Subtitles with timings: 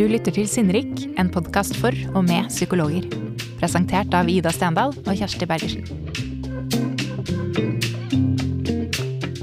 [0.00, 3.04] Du lytter til Sinnrik, en podkast for og med psykologer.
[3.60, 5.82] Presentert av Ida Stendal og Kjersti Bergersen.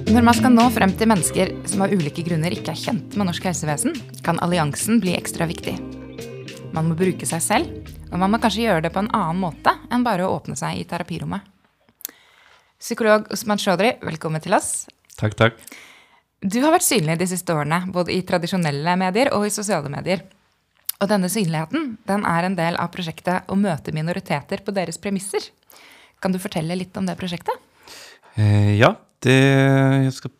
[0.09, 3.29] Når man skal nå frem til mennesker som av ulike grunner ikke er kjent med
[3.29, 3.93] norsk helsevesen,
[4.25, 5.75] kan alliansen bli ekstra viktig.
[6.73, 9.75] Man må bruke seg selv, og man må kanskje gjøre det på en annen måte
[9.93, 11.45] enn bare å åpne seg i terapirommet.
[12.81, 14.87] Psykolog Osman Chaudhry, velkommen til oss.
[15.21, 15.61] Takk, takk.
[16.41, 20.25] Du har vært synlig de siste årene, både i tradisjonelle medier og i sosiale medier.
[20.97, 25.43] Og denne synligheten den er en del av prosjektet å møte minoriteter på deres premisser.
[26.23, 27.53] Kan du fortelle litt om det prosjektet?
[28.37, 29.37] Eh, ja, det,
[30.07, 30.33] jeg skal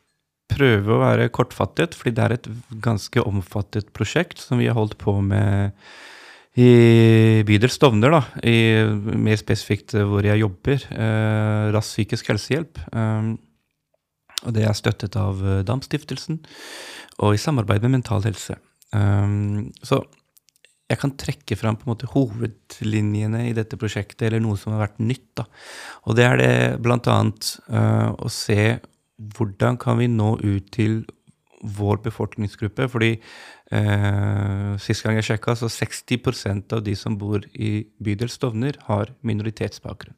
[0.50, 2.52] prøve å være kortfattet, fordi det er et
[2.82, 5.78] ganske omfattet prosjekt som vi har holdt på med
[6.58, 8.82] i bydel Stovner, da, i,
[9.14, 10.88] mer spesifikt hvor jeg jobber.
[10.90, 12.82] Eh, Rask psykisk helsehjelp.
[12.90, 13.36] Eh,
[14.46, 16.42] og det er støttet av DAM-stiftelsen
[17.26, 18.58] og i samarbeid med Mental Helse.
[18.94, 20.04] Um, så
[20.88, 24.86] jeg kan trekke fram på en måte hovedlinjene i dette prosjektet, eller noe som har
[24.86, 25.28] vært nytt.
[25.42, 25.48] Da.
[26.08, 26.54] Og det er det
[26.84, 27.18] bl.a.
[27.68, 28.78] Uh, å se
[29.38, 31.02] hvordan kan vi nå ut til
[31.78, 32.88] vår befolkningsgruppe.
[32.92, 38.80] Fordi uh, sist gang jeg sjekka, så 60% av de som bor i bydel Stovner,
[38.88, 40.16] har minoritetsbakgrunn.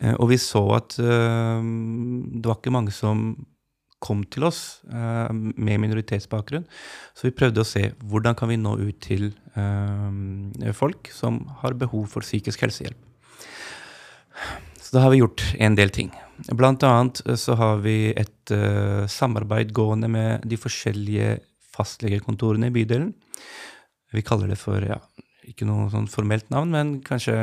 [0.00, 3.34] Uh, og vi så at uh, det var ikke mange som
[4.04, 4.60] kom til oss
[4.92, 6.66] uh, med minoritetsbakgrunn.
[7.16, 11.78] Så vi prøvde å se hvordan kan vi nå ut til uh, folk som har
[11.80, 13.00] behov for psykisk helsehjelp.
[14.84, 16.12] Så da har vi gjort en del ting.
[16.52, 21.38] Blant annet eh, så har vi et uh, samarbeid gående med de forskjellige
[21.74, 23.12] fastlegekontorene i bydelen.
[24.14, 25.00] Vi kaller det for ja,
[25.48, 27.36] ikke noe sånn formelt navn, men kanskje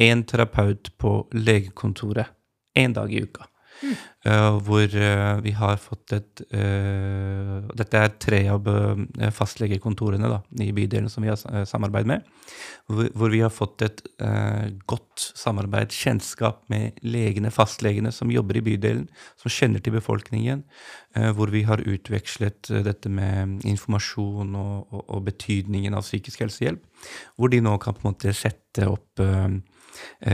[0.00, 2.34] én terapeut på legekontoret
[2.76, 3.49] én dag i uka.
[3.80, 8.66] Uh, hvor uh, vi har fått et uh, Dette er tre av
[9.32, 12.26] fastlegekontorene da, i bydelen som vi har samarbeid med.
[12.90, 14.02] Hvor, hvor, vi har fått et
[14.90, 19.06] godt samarbeid, kjennskap med legene, fastlegene som jobber i bydelen,
[19.40, 20.64] som kjenner til befolkningen.
[21.36, 26.82] hvor vi har utvekslet dette med informasjon og, og, og, betydningen av psykisk helsehjelp.
[27.36, 29.22] Hvor de nå kan på en måte sette opp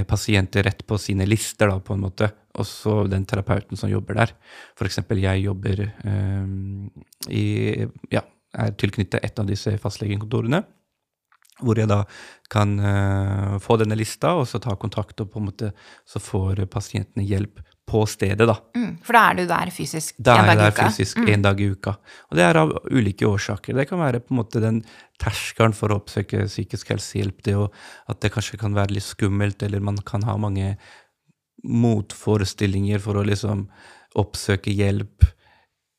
[0.08, 4.18] pasienter rett på sine lister, da, på en måte og så den terapeuten som jobber
[4.20, 4.32] der.
[4.76, 5.00] F.eks.
[5.20, 6.88] jeg jobber um,
[7.28, 8.24] i Ja,
[8.56, 10.62] er tilknyttet et av disse fastlegekontorene.
[11.60, 12.02] Hvor jeg da
[12.52, 15.72] kan uh, få denne lista, og så ta kontakt, og på en måte
[16.08, 18.56] så får pasientene hjelp på stedet, da.
[18.74, 20.58] Mm, for da er du der fysisk da en dag i uka?
[20.58, 21.28] Da er jeg der fysisk mm.
[21.32, 21.94] en dag i uka.
[22.26, 23.78] Og det er av ulike årsaker.
[23.78, 24.80] Det kan være på en måte den
[25.22, 27.76] terskelen for å oppsøke psykisk helsehjelp, det og
[28.10, 30.74] at det kanskje kan være litt skummelt, eller man kan ha mange
[31.66, 33.66] motforestillinger for å liksom
[34.18, 35.30] oppsøke hjelp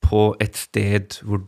[0.04, 1.44] på et sted hvor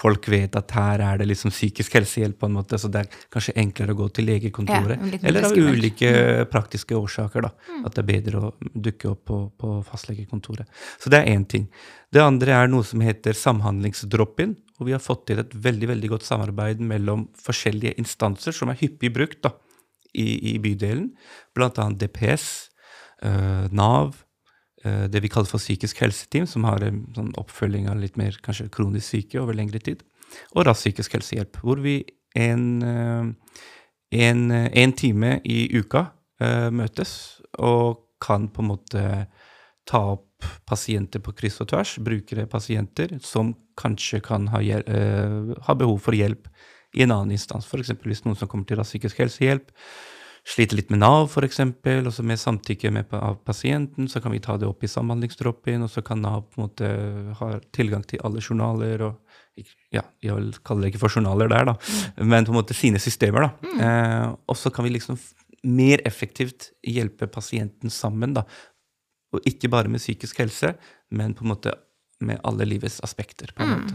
[0.00, 3.18] folk vet at her er det liksom psykisk helsehjelp, på en måte, så det er
[3.32, 4.96] kanskje enklere å gå til legekontoret.
[4.96, 6.50] Ja, eller av ulike mm.
[6.52, 7.52] praktiske årsaker, da.
[7.68, 7.82] Mm.
[7.84, 8.52] At det er bedre å
[8.88, 10.70] dukke opp på, på fastlegekontoret.
[11.02, 11.68] Så det er én ting.
[12.10, 14.56] Det andre er noe som heter samhandlingsdrop-in.
[14.80, 18.80] Og vi har fått til et veldig veldig godt samarbeid mellom forskjellige instanser som er
[18.80, 19.52] hyppig brukt da,
[20.16, 21.10] i, i bydelen,
[21.54, 21.86] bl.a.
[22.00, 22.46] DPS,
[23.26, 24.16] uh, Nav,
[24.82, 28.70] det vi kaller for psykisk helseteam, som har en sånn oppfølging av litt mer kanskje
[28.72, 30.00] kronisk syke over lengre tid,
[30.54, 31.98] og rask psykisk helsehjelp, hvor vi
[32.38, 33.58] en, uh,
[34.16, 36.06] en, en time i uka
[36.72, 37.10] møtes
[37.60, 39.02] og kan på en måte
[39.84, 45.98] ta opp pasienter på kryss og tvers, brukere, pasienter, som kanskje kan ha, ha behov
[46.04, 46.48] for hjelp
[46.96, 47.68] i en annen instans.
[47.68, 47.92] F.eks.
[48.02, 49.70] hvis noen som kommer til rask psykisk helsehjelp,
[50.50, 54.42] sliter litt med Nav, f.eks., og så med samtykke med, av pasienten, så kan vi
[54.42, 56.90] ta det opp i samhandlingstroppen, og så kan Nav på en måte
[57.40, 59.18] ha tilgang til alle journaler og
[59.92, 62.24] ja, jeg vil kalle det ikke for journaler der, da, mm.
[62.30, 63.46] men på en måte sine systemer.
[63.46, 63.50] da.
[63.66, 63.80] Mm.
[63.84, 65.18] Eh, og så kan vi liksom
[65.68, 68.46] mer effektivt hjelpe pasienten sammen, da.
[69.34, 70.72] Og ikke bare med psykisk helse,
[71.14, 71.74] men på en måte
[72.20, 73.52] med alle livets aspekter.
[73.54, 73.80] på en mm.
[73.80, 73.94] måte.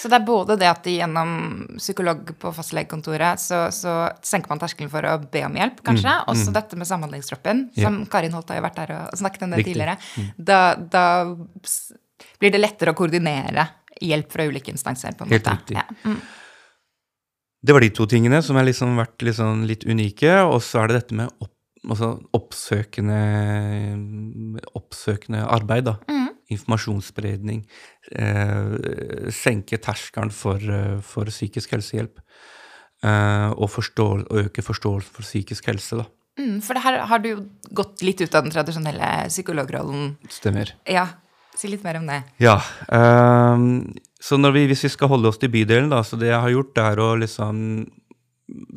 [0.00, 1.30] Så det er både det at gjennom
[1.76, 6.12] psykolog på fastlegekontoret så, så senker man terskelen for å be om hjelp, kanskje.
[6.12, 6.30] Mm.
[6.32, 6.54] Også mm.
[6.56, 8.08] dette med samhandlingstroppen, som ja.
[8.12, 9.74] Karin Holt har jo vært der og snakket om det Riktig.
[9.74, 9.98] tidligere.
[10.16, 10.30] Mm.
[10.50, 10.60] Da,
[10.96, 11.04] da,
[12.40, 13.68] blir det lettere å koordinere
[14.00, 15.16] hjelp fra ulike instanser.
[15.16, 15.56] på en Helt måte.
[15.60, 15.76] Riktig.
[15.76, 15.84] Ja.
[16.08, 16.20] Mm.
[17.66, 20.38] Det var de to tingene som har liksom vært liksom litt unike.
[20.48, 21.52] Og så er det dette med opp,
[21.84, 23.20] altså oppsøkende,
[24.80, 25.90] oppsøkende arbeid.
[25.92, 25.98] da.
[26.08, 27.64] Mm informasjonsspredning,
[28.12, 32.20] eh, senke terskelen for, eh, for, psykisk helsehjelp.
[33.02, 36.06] Eh, og, forstå, og, øke forståelsen for psykisk helse, da.
[36.38, 37.36] Mm, for her har du jo
[37.72, 40.16] gått litt ut av den tradisjonelle psykologrollen.
[40.28, 40.72] Stemmer.
[40.86, 41.08] Ja,
[41.56, 42.18] Si litt mer om det.
[42.42, 42.58] Ja.
[42.92, 46.42] Um, så når vi, hvis vi skal holde oss til bydelen, da, så det jeg
[46.42, 47.62] har gjort, er å liksom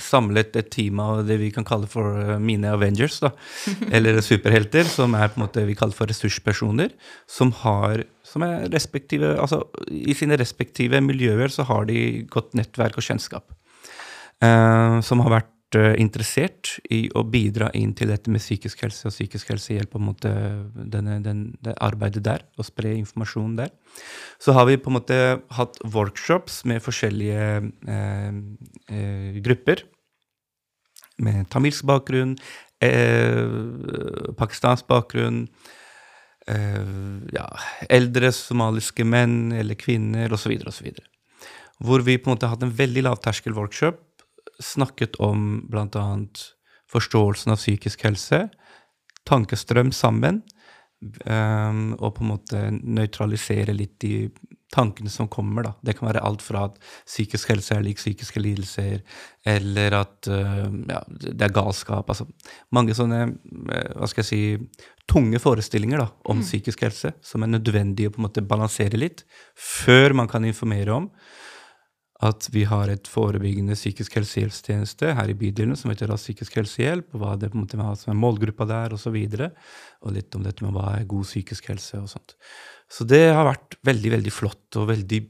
[0.02, 3.34] samlet et team av det vi kan kalle for eh, mine Avengers, da,
[3.96, 6.96] eller superhelter, som er på en måte vi kaller for ressurspersoner,
[7.30, 13.00] som har som er respektive, altså I sine respektive miljøer så har de godt nettverk
[13.00, 13.48] og kjennskap.
[14.40, 19.14] Uh, som har vært interessert i å bidra inn til dette med psykisk helse og
[19.14, 20.32] psykisk helsehjelp, på en måte
[20.74, 23.70] denne, den, det arbeidet der, og spre informasjon der.
[24.42, 25.20] Så har vi på en måte
[25.54, 29.86] hatt workshops med forskjellige uh, grupper.
[31.20, 32.38] Med tamilsk bakgrunn,
[34.40, 35.42] pakistansk bakgrunn,
[37.36, 37.48] ja,
[37.92, 40.56] eldre somaliske menn eller kvinner osv.
[40.72, 40.88] osv.
[41.84, 44.00] Hvor vi på en måte har hatt en veldig lavterskel-workshop
[44.60, 46.06] snakket om bl.a.
[46.92, 48.48] forståelsen av psykisk helse,
[49.30, 50.42] tankestrøm sammen,
[51.26, 54.30] um, og på en måte nøytralisere litt de
[54.74, 55.66] tankene som kommer.
[55.66, 55.74] da.
[55.82, 56.78] Det kan være alt fra at
[57.08, 59.02] psykisk helse er lik psykiske lidelser,
[59.48, 62.10] eller at uh, ja, det er galskap.
[62.10, 62.28] altså
[62.76, 66.46] Mange sånne uh, hva skal jeg si, tunge forestillinger da, om mm.
[66.46, 69.26] psykisk helse som er nødvendig å på en måte balansere litt,
[69.58, 71.10] før man kan informere om
[72.20, 77.14] at vi har et forebyggende psykisk helsehjelpstjeneste her i bydelene som heter Rask psykisk helsehjelp,
[77.16, 79.16] og hva det på en måte som er målgruppa der, osv.
[79.16, 79.48] Og, så
[80.04, 82.36] og litt om dette med hva er god psykisk helse og sånt.
[82.92, 85.22] Så det har vært veldig, veldig flott og veldig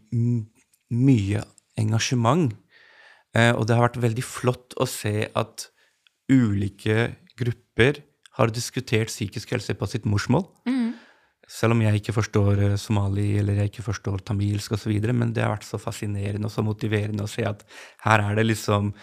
[0.98, 1.46] mye
[1.80, 2.56] engasjement.
[3.38, 5.70] Eh, og det har vært veldig flott å se at
[6.32, 8.02] ulike grupper
[8.40, 10.48] har diskutert psykisk helse på sitt morsmål.
[10.66, 10.79] Mm.
[11.50, 14.92] Selv om jeg ikke forstår eh, somali eller jeg ikke forstår tamilsk osv.
[15.10, 17.66] Men det har vært så fascinerende og så motiverende å se at
[18.06, 18.94] her er det liksom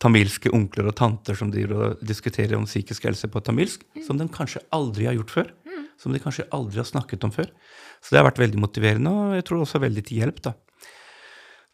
[0.00, 4.06] tamilske onkler og tanter som driver og diskuterer om psykisk helse på tamilsk, mm.
[4.06, 5.52] som de kanskje aldri har gjort før.
[5.68, 5.84] Mm.
[6.00, 7.52] Som de kanskje aldri har snakket om før.
[8.00, 10.40] Så det har vært veldig motiverende, og jeg tror også veldig til hjelp.
[10.48, 10.54] da.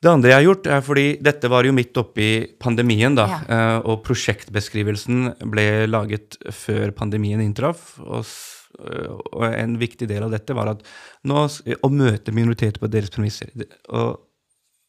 [0.03, 2.29] Det andre jeg har gjort, er fordi dette var jo midt oppi
[2.61, 3.29] pandemien, da.
[3.31, 3.39] Ja.
[3.47, 7.95] Eh, og prosjektbeskrivelsen ble laget før pandemien inntraff.
[8.03, 8.27] og
[8.77, 10.83] og en viktig del av dette var at
[11.29, 13.53] nå, å møte minoriteter på deres premisser.
[13.89, 14.19] Og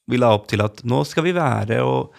[0.08, 2.16] vi la opp til at nå skal vi være og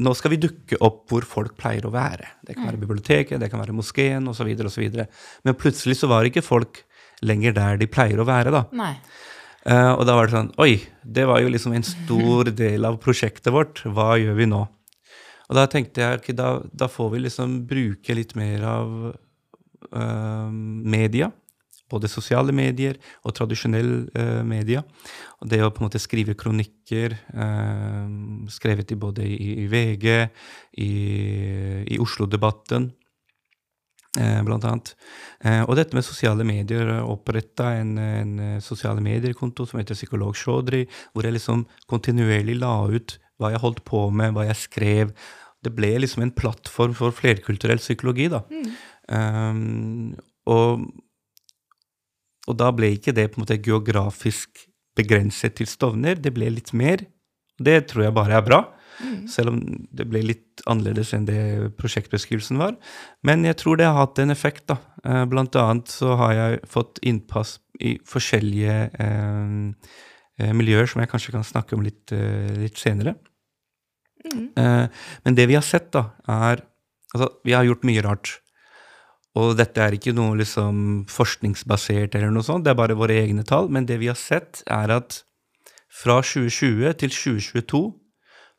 [0.00, 2.26] nå skal vi dukke opp hvor folk pleier å være.
[2.44, 2.84] Det kan være mm.
[2.84, 4.50] biblioteket, det kan være moskeen osv.
[4.60, 6.82] Men plutselig så var ikke folk
[7.24, 8.52] lenger der de pleier å være.
[8.52, 8.66] da.
[8.76, 8.92] Nei.
[9.60, 13.00] Uh, og da var det sånn Oi, det var jo liksom en stor del av
[13.00, 13.82] prosjektet vårt.
[13.88, 14.60] Hva gjør vi nå?
[15.50, 18.92] Og da tenkte jeg okay, da, da får vi liksom bruke litt mer av
[19.92, 21.30] uh, media.
[21.90, 24.84] Både sosiale medier og tradisjonelle uh, media.
[25.42, 28.06] Og det å på en måte skrive kronikker, uh,
[28.52, 30.06] skrevet i både i, i VG,
[30.78, 30.90] i,
[31.90, 32.90] i Oslo-debatten,
[34.20, 34.94] uh, blant annet.
[35.40, 36.92] Eh, og dette med sosiale medier.
[37.00, 43.18] Oppretta en, en sosiale medier-konto som heter Psykolog Shodri, hvor jeg liksom kontinuerlig la ut
[43.40, 45.14] hva jeg holdt på med, hva jeg skrev.
[45.64, 48.28] Det ble liksom en plattform for flerkulturell psykologi.
[48.32, 48.44] da.
[48.52, 48.68] Mm.
[49.10, 50.14] Um,
[50.50, 50.84] og,
[52.46, 54.66] og, da ble ikke det på en måte geografisk
[54.98, 57.02] begrenset til Stovner, det ble litt mer.
[57.60, 58.60] Det tror jeg bare er bra,
[59.02, 59.24] mm.
[59.30, 59.58] selv om
[59.96, 61.40] det ble litt annerledes enn det
[61.80, 62.76] prosjektbeskrivelsen var.
[63.26, 64.68] Men jeg tror det har hatt en effekt.
[64.70, 64.78] da.
[65.04, 71.32] Uh, blant annet så har jeg fått innpass i forskjellige eh, miljøer som jeg kanskje
[71.32, 73.16] kan snakke om litt, uh, litt senere.
[74.20, 74.50] Mm.
[75.24, 76.60] men det vi har sett, da, er
[77.14, 78.36] Altså, vi har gjort mye rart.
[79.38, 83.44] Og dette er ikke noe liksom forskningsbasert, eller noe sånt, det er bare våre egne
[83.46, 83.68] tall.
[83.70, 85.20] Men det vi har sett, er at
[85.90, 87.84] fra 2020 til 2022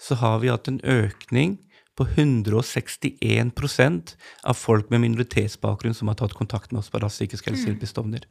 [0.01, 1.59] så har vi hatt en økning
[2.01, 7.47] på 161% av folk med minoritetsbakgrunn som har tatt kontakt med oss på Rask psykisk
[7.49, 8.23] helsehjelp i Stovner.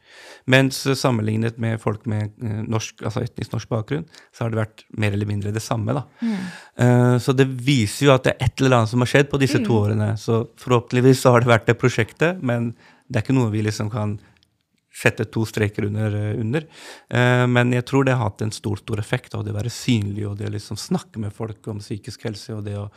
[0.50, 4.78] Mens sammenlignet med folk med eh, norsk, altså etnisk norsk bakgrunn, så har det vært
[4.90, 5.92] mer eller mindre det samme.
[5.94, 6.02] da.
[6.24, 6.36] Mm.
[6.80, 9.40] Uh, så det viser jo at det er et eller annet som har skjedd på
[9.42, 9.66] disse mm.
[9.68, 10.08] to årene.
[10.18, 12.60] Så forhåpentligvis så har det vært det prosjektet, men
[13.10, 14.10] det er ikke noe vi liksom kan
[14.90, 16.14] sette to streker under.
[16.16, 16.66] Eh, under.
[17.08, 19.72] Eh, men jeg tror det har hatt en stor stor effekt av det å være
[19.72, 22.88] synlig og det å liksom snakke med folk om psykisk helse og det å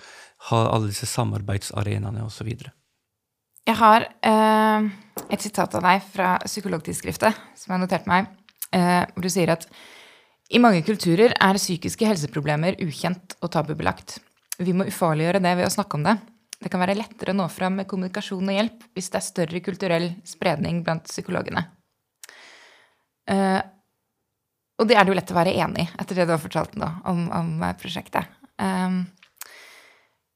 [0.50, 2.50] ha alle disse samarbeidsarenaene osv.
[3.64, 4.90] Jeg har eh,
[5.30, 8.28] et sitat av deg fra Psykologtidsskriftet som jeg har notert meg,
[8.76, 9.70] eh, hvor du sier at
[10.54, 14.20] i mange kulturer er psykiske helseproblemer ukjent og tabubelagt.
[14.60, 16.18] Vi må ufarliggjøre det ved å snakke om det.
[16.64, 19.64] Det kan være lettere å nå fram med kommunikasjon og hjelp hvis det er større
[19.64, 21.64] kulturell spredning blant psykologene.
[23.30, 23.62] Uh,
[24.82, 26.74] og det er det jo lett å være enig i etter det du har fortalt
[26.80, 28.32] nå om, om eh, prosjektet.
[28.58, 29.04] Um,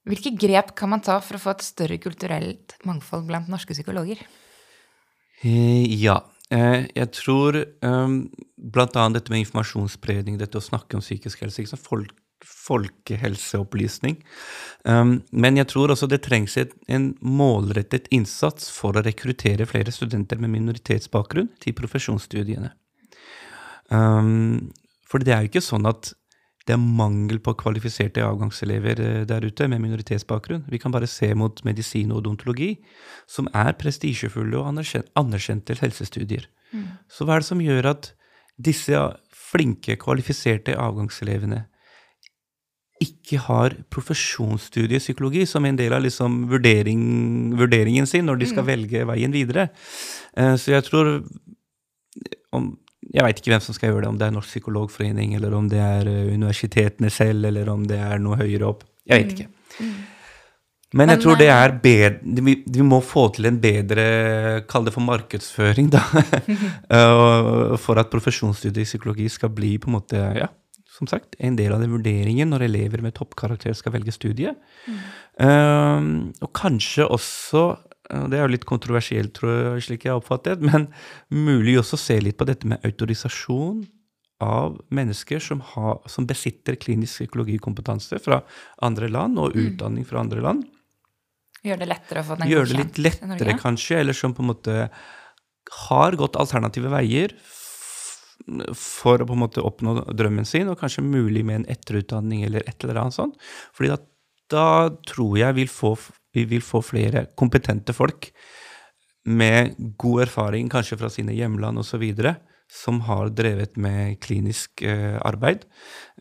[0.07, 4.21] hvilke grep kan man ta for å få et større kulturelt mangfold blant norske psykologer?
[5.43, 6.19] Ja.
[6.53, 11.81] Eh, jeg tror blant annet dette med informasjonsspredning, dette å snakke om psykisk helse, ikke?
[11.81, 12.13] Folk,
[12.45, 14.19] folkehelseopplysning.
[14.83, 19.93] Um, men jeg tror også det trengs et, en målrettet innsats for å rekruttere flere
[19.95, 22.73] studenter med minoritetsbakgrunn til profesjonsstudiene.
[23.89, 24.69] Um,
[25.07, 26.11] for det er jo ikke sånn at
[26.67, 30.65] det er mangel på kvalifiserte avgangselever eh, der ute med minoritetsbakgrunn.
[30.67, 32.73] Vi kan bare se mot medisin og odontologi,
[33.23, 36.49] som er prestisjefulle og anerkjente helsestudier.
[36.75, 36.89] Mm.
[37.07, 38.11] Så hva er det som gjør at
[38.59, 38.99] disse
[39.31, 41.63] flinke, kvalifiserte avgangselevene
[43.03, 47.01] ikke har profesjonsstudie i psykologi som en del av liksom vurdering,
[47.59, 48.69] vurderingen sin når de skal mm.
[48.71, 49.69] velge veien videre?
[50.37, 51.11] Uh, så jeg tror
[52.55, 52.73] om
[53.07, 55.69] jeg veit ikke hvem som skal gjøre det, om det er Norsk psykologforening, eller om
[55.71, 58.83] det er eh, universitetene selv, eller om det er noe høyere opp.
[59.07, 59.35] Jeg vet mm.
[59.37, 59.79] ikke.
[59.79, 59.97] Mm.
[60.97, 64.03] Men jeg tror det er bedre vi, vi, må få til en bedre
[64.71, 66.03] Kall det for markedsføring, da.
[66.97, 70.47] Eh, for at profesjonsstudiet i psykologi skal bli på en måte, ja,
[70.97, 74.55] som sagt, en del av den vurderingen når elever med toppkarakter skal velge studie.
[74.87, 75.03] Mm.
[75.37, 76.09] Um,
[76.41, 77.67] og kanskje også
[78.07, 80.87] det er jo litt kontroversielt, tror jeg, slik jeg har oppfattet, men
[81.27, 83.81] mulig også å se litt på dette med autorisasjon
[84.43, 88.41] av mennesker som, har, som besitter klinisk psykologikompetanse fra
[88.85, 89.61] andre land, og mm.
[89.65, 90.65] utdanning fra andre land.
[91.65, 94.51] Gjør det lettere å få den Gjør det litt lettere, kanskje, eller som på en
[94.53, 94.75] måte
[95.89, 97.33] har gått alternative veier
[98.77, 102.63] for å på en måte oppnå drømmen sin, og kanskje mulig med en etterutdanning eller
[102.67, 103.35] et eller annet sånt.
[103.75, 103.99] Fordi da,
[104.53, 104.69] da
[105.09, 105.95] tror jeg vil få
[106.37, 108.29] vi vil få flere kompetente folk
[109.27, 112.03] med god erfaring, kanskje fra sine hjemland osv.,
[112.67, 115.63] som har drevet med klinisk eh, arbeid,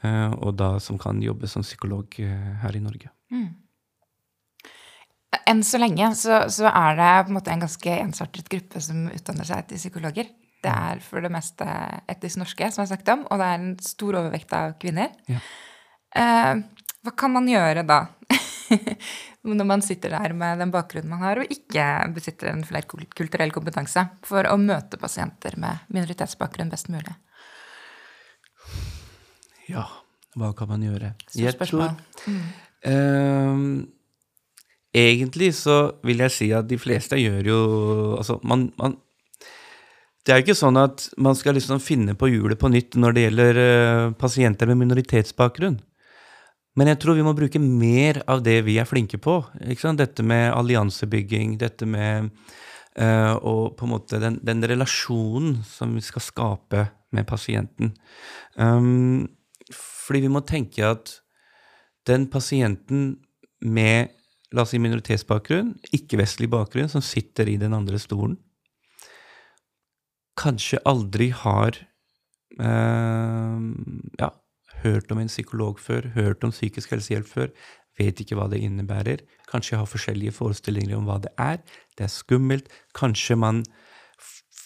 [0.03, 3.11] eh, og da som kan jobbe som psykolog eh, her i Norge.
[3.35, 3.49] Mm.
[5.47, 9.09] Enn så lenge så, så, er det på en måte en ganske ensartet gruppe som
[9.11, 10.31] utdanner seg til psykologer.
[10.67, 11.67] Det er for det meste
[12.11, 15.15] etnisk norske, som jeg har sagt om, og det er en stor overvekt av kvinner.
[15.31, 15.39] Ja.
[16.17, 16.53] Eh,
[17.07, 18.01] hva kan man gjøre da?
[19.47, 21.85] når man sitter der med den bakgrunnen man har, og ikke
[22.17, 27.15] besitter en flerkulturell kompetanse, for å møte pasienter med minoritetsbakgrunn best mulig?
[29.71, 29.87] Ja,
[30.39, 31.15] hva kan man gjøre?
[31.35, 31.95] Jeg tror
[32.27, 32.43] mm.
[32.91, 33.63] eh,
[34.97, 37.59] Egentlig så vil jeg si at de fleste gjør jo
[38.17, 38.95] Altså, man, man
[40.27, 43.15] det er jo ikke sånn at man skal liksom finne på hjulet på nytt når
[43.15, 45.77] det gjelder uh, pasienter med minoritetsbakgrunn.
[46.77, 49.39] Men jeg tror vi må bruke mer av det vi er flinke på.
[49.63, 52.33] Dette med alliansebygging, dette med
[52.99, 57.95] uh, og på en måte den, den, relasjonen som vi skal skape med pasienten.
[58.59, 59.29] Um,
[59.71, 61.15] fordi vi må tenke at
[62.07, 63.15] den pasienten
[63.63, 64.11] med
[64.55, 68.37] la oss si minoritetsbakgrunn, ikke-vestlig bakgrunn, som sitter i den andre stolen,
[70.37, 71.79] kanskje aldri har
[72.61, 73.65] eh,
[74.21, 74.31] ja,
[74.83, 77.51] hørt om en psykolog før, hørt om psykisk helsehjelp før,
[77.97, 79.25] vet ikke hva det innebærer.
[79.51, 81.63] Kanskje har forskjellige forestillinger om hva det er.
[81.97, 82.73] Det er skummelt.
[82.97, 83.65] Kanskje man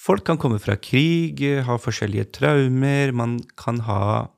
[0.01, 3.11] Folk kan komme fra krig, ha forskjellige traumer.
[3.13, 4.31] Man kan ha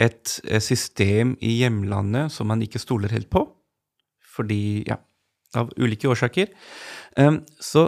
[0.00, 0.32] et
[0.64, 3.44] system i hjemlandet som man ikke stoler helt på.
[4.32, 4.96] Fordi Ja,
[5.56, 6.50] av ulike årsaker.
[7.16, 7.86] Um, så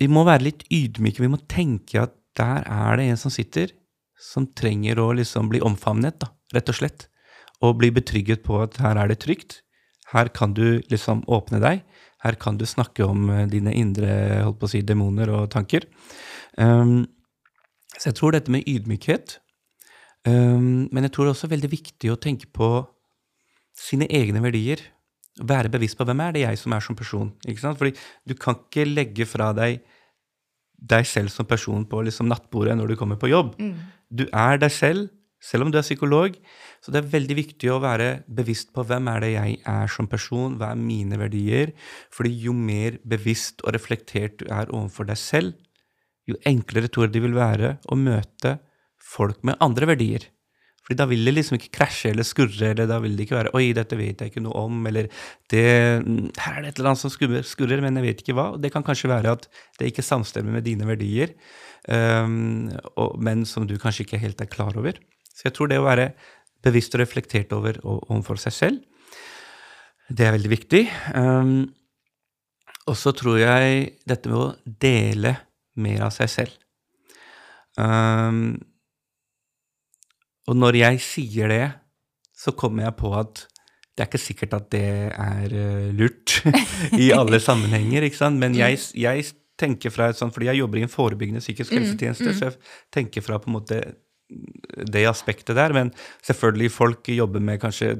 [0.00, 1.22] vi må være litt ydmyke.
[1.22, 3.74] Vi må tenke at der er det en som sitter
[4.20, 7.06] som trenger å liksom bli omfavnet, da, rett og slett.
[7.64, 9.60] Og bli betrygget på at her er det trygt.
[10.12, 11.82] Her kan du liksom åpne deg.
[12.24, 15.86] Her kan du snakke om eh, dine indre holdt på å si, demoner og tanker.
[16.56, 17.04] Um,
[17.96, 19.36] så jeg tror dette med ydmykhet
[20.26, 22.68] um, Men jeg tror det er også veldig viktig å tenke på
[23.76, 24.82] sine egne verdier.
[25.40, 27.32] Være bevisst på hvem er det jeg som er som person.
[27.46, 27.78] ikke sant?
[27.80, 27.94] Fordi
[28.28, 29.80] du kan ikke legge fra deg
[30.80, 33.56] deg selv som person på liksom nattbordet når du kommer på jobb.
[33.60, 33.74] Mm.
[34.08, 36.36] Du er deg selv, selv om du er psykolog.
[36.80, 40.08] Så det er veldig viktig å være bevisst på hvem er det jeg er som
[40.08, 41.74] person, hva er mine verdier?
[42.12, 45.54] Fordi jo mer bevisst og reflektert du er overfor deg selv,
[46.28, 48.58] jo enklere tror jeg det vil være å møte
[49.10, 50.28] folk med andre verdier.
[50.96, 53.72] Da vil det liksom ikke krasje eller skurre, eller da vil det ikke være 'oi,
[53.76, 55.06] dette vet jeg ikke noe om', eller
[55.52, 55.64] det,
[56.38, 58.60] 'her er det et eller annet som skurrer, skurrer, men jeg vet ikke hva'.
[58.60, 61.34] Det kan kanskje være at det ikke samstemmer med dine verdier,
[61.88, 64.98] um, og, men som du kanskje ikke helt er klar over.
[65.30, 66.12] Så jeg tror det å være
[66.62, 68.80] bevisst og reflektert over overfor seg selv,
[70.10, 70.82] det er veldig viktig.
[71.14, 71.70] Um,
[72.90, 75.36] og så tror jeg dette med å dele
[75.78, 76.56] mer av seg selv.
[77.78, 78.58] Um,
[80.50, 81.64] og når jeg sier det,
[82.34, 83.44] så kommer jeg på at
[83.94, 86.40] det er ikke sikkert at det er uh, lurt
[87.04, 88.40] i alle sammenhenger, ikke sant?
[88.40, 89.30] Men jeg, jeg,
[89.60, 93.20] tenker fra et sånt, fordi jeg jobber i en forebyggende psykisk helsetjeneste, så jeg tenker
[93.20, 93.80] fra på en måte
[94.88, 95.74] det aspektet der.
[95.76, 95.90] Men
[96.24, 97.90] selvfølgelig, folk jobber med kanskje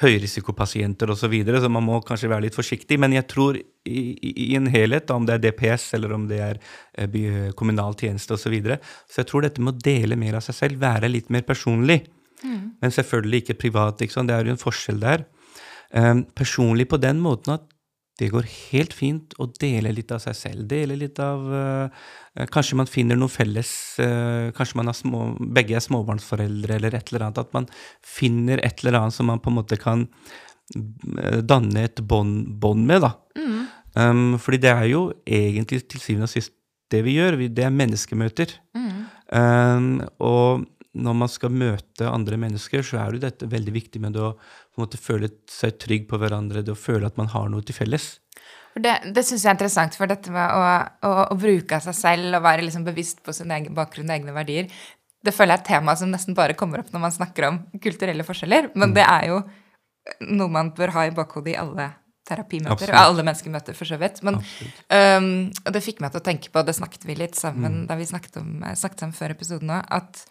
[0.00, 2.98] høyrisikopasienter osv., så, videre, så man må kanskje være litt forsiktig.
[3.00, 6.40] Men jeg tror i, i, i en helhet, om det er DPS eller om det
[6.44, 6.62] er
[6.96, 8.80] eh, kommunal tjeneste osv., så, videre,
[9.10, 12.02] så jeg tror dette med å dele mer av seg selv, være litt mer personlig.
[12.80, 14.00] Men selvfølgelig ikke privat.
[14.00, 14.24] ikke?
[14.24, 15.26] Det er jo en forskjell der.
[15.90, 17.66] Um, personlig på den måten at
[18.20, 20.66] det går helt fint å dele litt av seg selv.
[20.68, 22.04] Dele litt av uh,
[22.52, 23.72] Kanskje man finner noe felles.
[23.98, 25.22] uh, kanskje man er små,
[25.56, 27.40] begge er småbarnsforeldre eller et eller annet.
[27.42, 27.68] At man
[28.04, 33.06] finner et eller annet som man på en måte kan uh, danne et bånd med,
[33.06, 33.14] da.
[33.96, 36.54] Um, fordi det er jo egentlig til syvende og sist
[36.92, 37.38] det vi gjør.
[37.40, 38.52] Vi, det er menneskemøter.
[39.30, 40.66] Um, og
[40.98, 44.34] når man skal møte andre mennesker, så er jo dette veldig viktig med det å
[44.80, 48.12] måte føle seg trygg på hverandre, det å føle at man har noe til felles.
[48.70, 50.60] Det, det syns jeg er interessant, for dette med å,
[51.06, 54.16] å, å bruke av seg selv og være liksom bevisst på sin egen bakgrunn og
[54.16, 54.70] egne verdier,
[55.20, 57.58] det føler jeg er et tema som nesten bare kommer opp når man snakker om
[57.82, 58.70] kulturelle forskjeller.
[58.78, 59.40] Men det er jo
[60.30, 61.90] noe man bør ha i bakhodet i alle
[62.30, 62.94] terapimøter, Absolutt.
[62.94, 64.22] og alle menneskemøter for så vidt.
[64.26, 67.98] Men um, det fikk meg til å tenke på, det snakket vi litt sammen da
[67.98, 70.24] vi snakket om, snakket sammen før episoden òg, at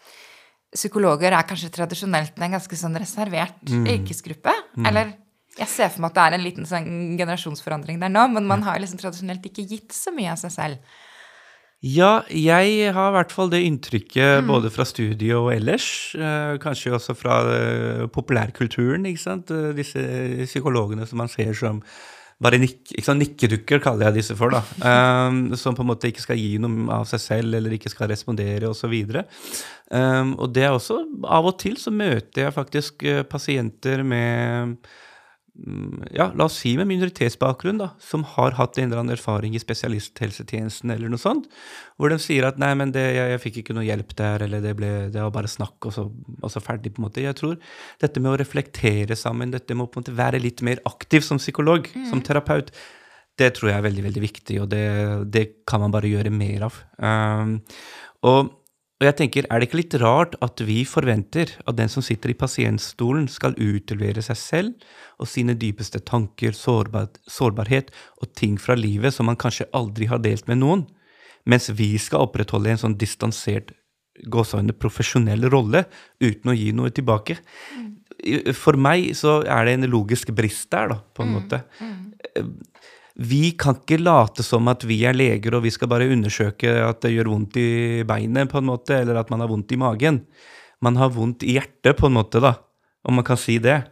[0.74, 4.54] psykologer er kanskje tradisjonelt en ganske sånn reservert yrkesgruppe.
[4.86, 5.16] Eller
[5.58, 8.62] jeg ser for meg at det er en liten sånn generasjonsforandring der nå, men man
[8.66, 10.98] har liksom tradisjonelt ikke gitt så mye av seg selv.
[11.80, 16.12] Ja, jeg har i hvert fall det inntrykket både fra studiet og ellers.
[16.12, 19.52] Eh, kanskje også fra eh, populærkulturen, ikke sant.
[19.54, 20.02] Eh, disse
[20.44, 21.80] psykologene som man ser som
[22.40, 23.20] bare nikk, sant?
[23.20, 24.54] nikkedukker, kaller jeg disse for.
[24.54, 24.62] da.
[25.28, 28.10] um, som på en måte ikke skal gi noe av seg selv, eller ikke skal
[28.12, 28.94] respondere, osv.
[29.90, 34.76] Um, og det er også Av og til så møter jeg faktisk eh, pasienter med
[36.14, 39.60] ja, la oss si med minoritetsbakgrunn, da, som har hatt en eller annen erfaring i
[39.60, 41.50] spesialisthelsetjenesten eller noe sånt,
[42.00, 44.64] hvor de sier at nei, men det, jeg, jeg fikk ikke noe hjelp der, eller
[44.64, 46.06] det, ble, det var bare snakk, og så,
[46.40, 47.24] og så ferdig, på en måte.
[47.24, 47.58] Jeg tror
[48.00, 51.26] dette med å reflektere sammen, dette med å på en måte være litt mer aktiv
[51.26, 52.72] som psykolog, som terapeut,
[53.40, 54.86] det tror jeg er veldig, veldig viktig, og det,
[55.32, 56.80] det kan man bare gjøre mer av.
[57.00, 57.58] Um,
[58.28, 58.50] og
[59.00, 62.34] og jeg tenker, er det ikke litt rart at vi forventer at den som sitter
[62.34, 67.88] i pasientstolen, skal utlevere seg selv og sine dypeste tanker, sårbar, sårbarhet
[68.20, 70.84] og ting fra livet som man kanskje aldri har delt med noen,
[71.48, 73.72] mens vi skal opprettholde en sånn distansert,
[74.28, 75.86] gåseøyne profesjonell rolle
[76.20, 77.38] uten å gi noe tilbake?
[78.52, 81.62] For meg så er det en logisk brist der, da, på en måte.
[83.20, 87.02] Vi kan ikke late som at vi er leger og vi skal bare undersøke at
[87.04, 87.70] det gjør vondt i
[88.08, 90.22] beinet, på en måte, eller at man har vondt i magen.
[90.80, 92.54] Man har vondt i hjertet, på en måte, da,
[93.04, 93.82] om man kan si det.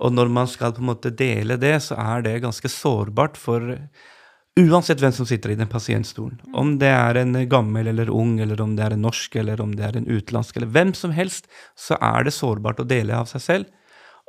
[0.00, 3.68] Og når man skal på en måte dele det, så er det ganske sårbart for
[4.60, 6.40] uansett hvem som sitter i den pasientstolen.
[6.56, 9.76] Om det er en gammel eller ung, eller om det er en norsk, eller om
[9.76, 13.28] det er en utenlandsk, eller hvem som helst, så er det sårbart å dele av
[13.28, 13.68] seg selv.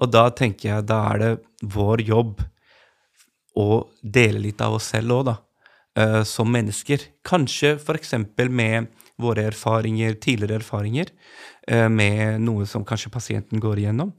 [0.03, 1.35] Og da tenker jeg, da er det
[1.71, 2.41] vår jobb
[3.57, 5.37] å dele litt av oss selv òg, da.
[5.95, 6.99] eh, som mennesker.
[7.23, 8.13] Kanskje f.eks.
[8.49, 8.87] med
[9.19, 11.11] våre erfaringer, tidligere erfaringer,
[11.67, 14.13] eh, med noe som kanskje pasienten går igjennom.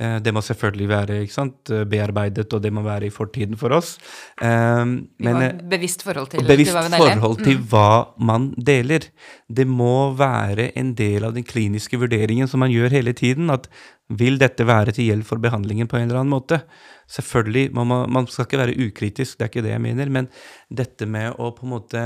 [0.00, 3.74] Eh, det må selvfølgelig være sant, eh, bearbeidet, og det må være i fortiden for
[3.76, 3.98] oss.
[4.40, 7.20] Men, Vi har eh, bevisst forhold til, bevisst til hva vi deler.
[7.20, 9.10] forhold til hva man deler.
[9.48, 13.50] Det må være en del av den kliniske vurderingen som man gjør hele tiden.
[13.50, 13.68] At
[14.08, 16.62] vil dette være til hjelp for behandlingen på en eller annen måte?
[17.08, 20.28] Selvfølgelig, man, må, man skal ikke være ukritisk, det er ikke det jeg mener, men
[20.72, 22.04] dette med å på en måte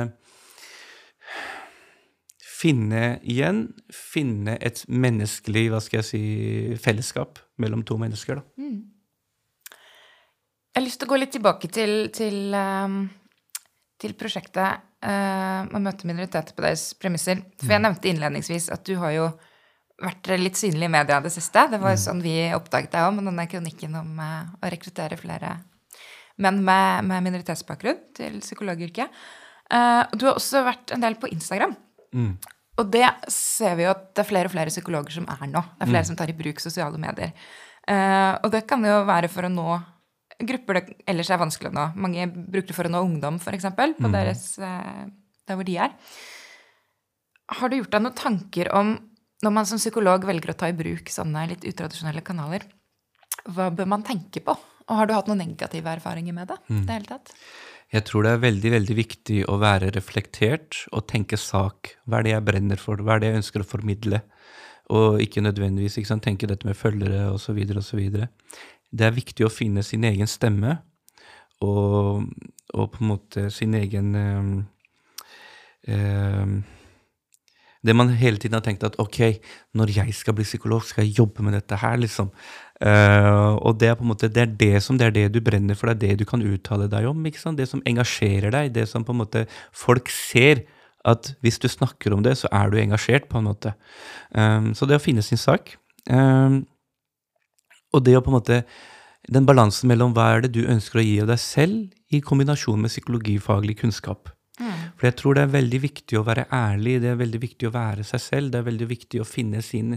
[2.57, 6.23] finne igjen, finne et menneskelig, hva skal jeg si,
[6.83, 8.67] fellesskap mellom to mennesker, da.
[10.77, 12.97] Jeg har lyst til å gå litt tilbake til, til, ehm,
[13.97, 17.41] til prosjektet uh, å møte minoriteter på deres premisser.
[17.63, 19.31] For jeg nevnte innledningsvis at du har jo
[20.05, 21.65] vært litt synlig i media det siste.
[21.73, 25.17] Det var jo sånn vi oppdaget deg òg med denne kronikken om eh, å rekruttere
[25.17, 25.55] flere
[26.45, 29.25] menn med, med minoritetsbakgrunn til psykologyrket.
[29.73, 31.73] Og du har også vært en del på Instagram.
[32.77, 35.63] Og det ser vi jo at det er flere og flere psykologer som er nå.
[35.77, 37.33] Det er flere som tar i bruk sosiale medier.
[37.87, 39.77] Uh, og det kan jo være for å nå
[40.37, 41.85] grupper det ellers er vanskelig å nå.
[42.05, 45.05] Mange bruker det for å nå ungdom, f.eks., på deres, eh,
[45.49, 45.95] der hvor de er.
[47.57, 48.97] Har du gjort deg noen tanker om,
[49.45, 52.67] når man som psykolog velger å ta i bruk sånne litt utradisjonelle kanaler,
[53.55, 54.57] hva bør man tenke på?
[54.87, 56.59] Og har du hatt noen negative erfaringer med det?
[56.69, 56.85] Mm.
[56.87, 57.33] det hele tatt?
[57.95, 61.93] Jeg tror det er veldig veldig viktig å være reflektert og tenke sak.
[62.05, 62.99] Hva er det jeg brenner for?
[62.99, 64.23] Hva er det jeg ønsker å formidle?
[64.97, 67.59] Og ikke nødvendigvis ikke sant, tenke dette med følgere osv.
[67.79, 68.03] osv.
[68.91, 70.81] Det er viktig å finne sin egen stemme
[71.65, 72.27] og,
[72.75, 74.51] og på en måte sin egen eh,
[75.95, 76.57] eh,
[77.87, 79.39] det man hele tiden har tenkt at ok,
[79.79, 82.33] når jeg skal bli psykolog, skal jeg jobbe med dette her, liksom.
[82.77, 85.39] Uh, og det er på en måte, det er det som det er det du
[85.41, 87.25] brenner for, det er det du kan uttale deg om.
[87.25, 87.57] ikke sant?
[87.61, 90.67] Det som engasjerer deg, det som på en måte folk ser.
[91.07, 93.77] At hvis du snakker om det, så er du engasjert, på en måte.
[94.35, 95.77] Um, så det å finne sin sak.
[96.11, 96.65] Um,
[97.95, 98.61] og det å på en måte
[99.27, 102.79] Den balansen mellom hva er det du ønsker å gi av deg selv, i kombinasjon
[102.79, 104.31] med psykologifaglig kunnskap.
[104.57, 104.83] Mm.
[104.97, 107.75] For jeg tror det er veldig viktig å være ærlig, det er veldig viktig å
[107.75, 108.53] være seg selv.
[108.53, 109.97] Det er veldig viktig å finne sin,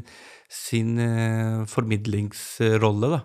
[0.51, 3.21] sin uh, formidlingsrolle, da.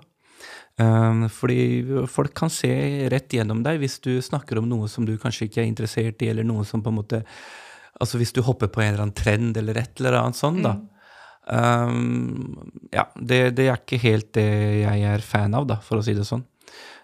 [0.75, 2.68] Um, fordi folk kan se
[3.12, 6.33] rett gjennom deg hvis du snakker om noe som du kanskje ikke er interessert i,
[6.33, 7.20] eller noe som på en måte
[8.03, 10.73] Altså hvis du hopper på en eller annen trend eller et eller annet sånn, da.
[11.47, 14.49] Um, ja, det, det, er ikke helt det
[14.81, 16.42] jeg er fan av, da, for å si det sånn.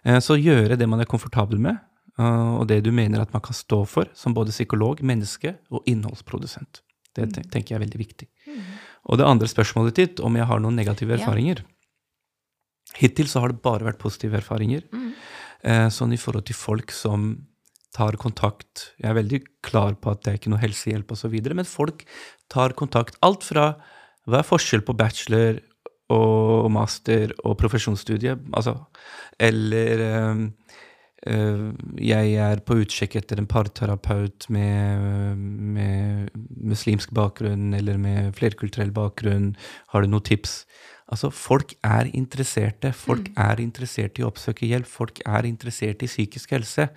[0.03, 1.79] Uh, så gjøre det man er komfortabel med,
[2.21, 6.83] og det du mener at man kan stå for, som både psykolog, menneske og innholdsprodusent.
[7.17, 7.51] Det mm.
[7.51, 8.29] tenker jeg er veldig viktig.
[8.47, 8.65] Mm.
[9.11, 11.63] Og det andre spørsmålet ditt, om jeg har noen negative erfaringer.
[12.99, 14.85] Hittil så har det bare vært positive erfaringer.
[14.93, 15.13] Mm.
[15.63, 17.33] Eh, sånn i forhold til folk som
[17.91, 21.67] tar kontakt Jeg er veldig klar på at det er ikke noe helsehjelp osv., men
[21.67, 22.05] folk
[22.53, 23.19] tar kontakt.
[23.27, 23.73] Alt fra
[24.29, 25.59] hva er forskjell på bachelor
[26.11, 28.37] og master og profesjonsstudie?
[28.55, 28.77] Altså,
[29.43, 30.70] eller eh, eh,
[31.21, 36.31] jeg er på utsjekk etter en parterapeut med, med
[36.73, 39.53] muslimsk bakgrunn eller med flerkulturell bakgrunn.
[39.93, 40.63] Har du noen tips?
[41.11, 42.95] Altså, folk er interesserte.
[42.97, 43.39] Folk mm.
[43.43, 44.89] er interessert i å oppsøke hjelp.
[44.89, 46.89] Folk er interessert i psykisk helse.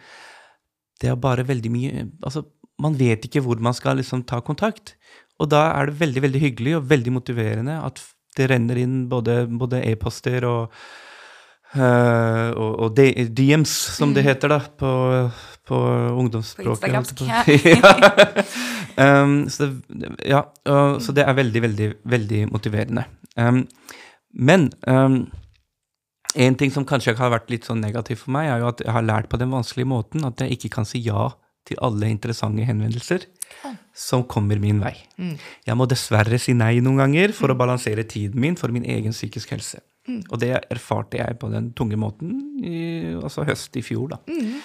[1.02, 2.46] Det er bare veldig mye Altså,
[2.80, 4.96] man vet ikke hvor man skal liksom ta kontakt.
[5.42, 8.00] Og da er det veldig, veldig hyggelig og veldig motiverende at
[8.38, 10.78] det renner inn både e-poster og
[11.74, 14.28] Uh, og, og DMs, som det mm.
[14.30, 14.92] heter da på,
[15.66, 15.80] på
[16.22, 16.86] ungdomsspråket.
[16.86, 17.24] På Instagramsk.
[18.98, 19.24] ja.
[19.24, 19.72] um, så,
[20.22, 23.08] ja, uh, så det er veldig, veldig, veldig motiverende.
[23.38, 23.64] Um,
[24.34, 25.24] men um,
[26.34, 28.94] en ting som kanskje har vært litt sånn negativ for meg, er jo at jeg
[28.94, 31.32] har lært på den vanskelige måten at jeg ikke kan si ja
[31.68, 33.26] til alle interessante henvendelser
[33.96, 34.96] som kommer min vei.
[35.16, 35.38] Mm.
[35.70, 39.16] Jeg må dessverre si nei noen ganger for å balansere tiden min for min egen
[39.16, 39.80] psykisk helse.
[40.08, 40.22] Mm.
[40.30, 44.20] Og det erfarte jeg på den tunge måten i, altså høst i fjor, da.
[44.28, 44.58] Mm.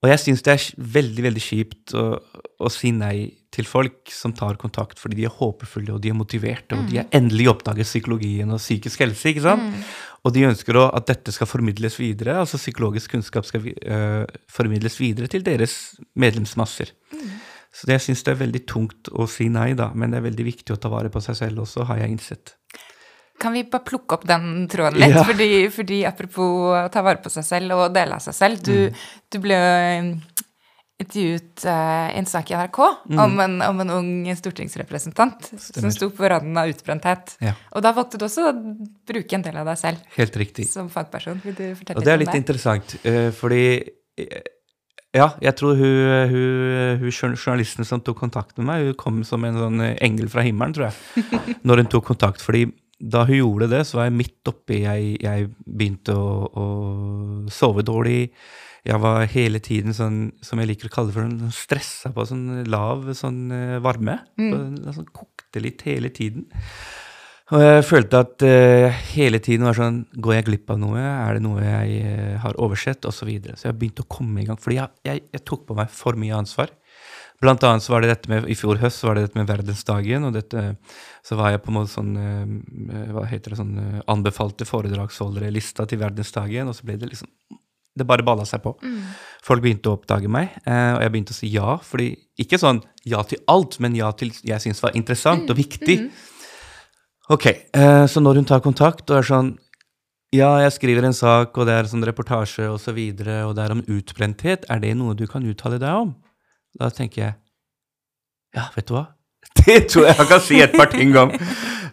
[0.00, 4.32] Og jeg syns det er veldig veldig kjipt å, å, si nei til folk som
[4.36, 6.78] tar kontakt fordi de er håpefulle og de er motiverte, mm.
[6.78, 7.16] og de har mm.
[7.18, 9.32] endelig oppdaget psykologien og psykisk helse.
[9.32, 9.66] ikke sant?
[9.68, 9.90] Mm.
[10.24, 14.96] Og de ønsker også at dette skal formidles videre, altså psykologisk kunnskap skal uh, formidles
[15.00, 15.76] videre til deres
[16.20, 16.92] medlemsmasser.
[17.12, 17.36] Mm.
[17.72, 20.26] Så det, jeg syns det er veldig tungt å si nei, da, men det er
[20.26, 22.56] veldig viktig å ta vare på seg selv også, har jeg innsett.
[23.40, 25.16] Kan vi bare plukke opp den tråden litt?
[25.16, 25.24] Ja.
[25.24, 28.74] Fordi, fordi, apropos å ta vare på seg selv og dele av seg selv Du,
[28.90, 29.00] mm.
[29.32, 30.10] du ble um,
[31.00, 33.22] intervjuet uh, en sak i NRK mm.
[33.24, 35.86] om, en, om, en, ung stortingsrepresentant Stemmer.
[35.86, 37.36] som sto på randen av utbrenthet.
[37.40, 37.54] Ja.
[37.72, 38.54] Og da valgte du også å
[39.08, 40.68] bruke en del av deg selv Helt riktig.
[40.68, 41.40] som fagperson.
[41.46, 42.00] Vil du fortelle litt om det?
[42.02, 44.50] Og det er litt interessant, uh, fordi uh,
[45.16, 45.96] ja, jeg tror hun,
[46.30, 50.44] hun, hun, journalisten som tok kontakt med meg, hun kom som en sånn engel fra
[50.46, 51.24] himmelen, tror jeg,
[51.66, 52.44] når hun tok kontakt.
[52.44, 52.68] fordi
[53.00, 56.64] da hun gjorde det, så var jeg midt oppi Jeg, jeg begynte å, å,
[57.52, 58.30] sove dårlig.
[58.84, 62.62] Jeg var hele tiden sånn, som jeg liker å kalle for sånn stressa på sånn
[62.68, 64.20] lav sånn eh, varme.
[64.40, 64.82] Mm.
[64.92, 66.48] Sånn, kokte litt hele tiden.
[67.50, 71.00] Og jeg følte at uh, hele tiden var sånn Går jeg glipp av noe?
[71.02, 73.02] Er det noe jeg uh, har oversett?
[73.08, 73.56] Og så videre.
[73.58, 74.60] Så jeg begynte å komme i gang.
[74.60, 76.70] Fordi jeg, jeg, jeg tok på meg for mye ansvar.
[77.40, 79.48] Blant annet så var det dette med, I fjor høst så var det dette med
[79.48, 80.28] verdensdagen.
[80.28, 80.64] og dette,
[81.26, 85.50] Så var jeg på en måte sånn eh, hva heter det, sånn eh, anbefalte foredragsholdere
[85.50, 86.70] i lista til verdensdagen.
[86.70, 87.30] Og så ble det liksom
[88.00, 88.70] Det bare balla seg på.
[88.86, 89.00] Mm.
[89.44, 91.78] Folk begynte å oppdage meg, eh, og jeg begynte å si ja.
[91.84, 95.50] fordi Ikke sånn ja til alt, men ja til jeg syns var interessant mm.
[95.50, 95.98] og viktig.
[96.04, 96.10] Mm.
[97.30, 97.44] Ok,
[98.10, 99.52] Så når hun tar kontakt og er sånn
[100.34, 103.56] ja, jeg skriver en sak, og det er sånn reportasje osv., og, så videre, og
[103.58, 104.66] det er om utbrenthet.
[104.70, 106.12] Er det noe du kan uttale deg om?
[106.78, 107.34] Da tenker jeg
[108.54, 109.08] Ja, vet du hva?
[109.60, 111.32] Det tror jeg jeg kan si et par ting om.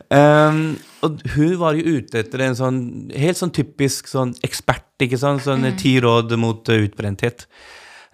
[0.07, 0.61] Um,
[1.03, 2.77] og hun var jo ute etter en sånn
[3.11, 5.43] helt sånn typisk sånn ekspert, ikke sant?
[5.45, 5.75] Sånn mm.
[5.81, 7.45] ti råd mot uh, utbrenthet.